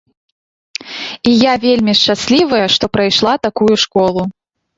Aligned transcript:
І 1.31 1.33
я 1.41 1.51
вельмі 1.65 1.93
шчаслівая, 1.99 2.63
што 2.77 2.85
прайшла 2.99 3.33
такую 3.45 3.71
школу. 3.87 4.21